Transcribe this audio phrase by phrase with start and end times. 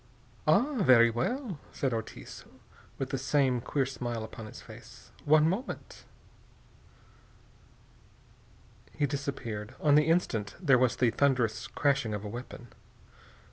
[0.47, 2.43] "Ah, very well," said Ortiz,
[2.97, 5.11] with the same queer smile upon his face.
[5.25, 6.05] "One moment."
[8.93, 9.75] He disappeared.
[9.79, 12.69] On the instant there was the thunderous crashing of a weapon.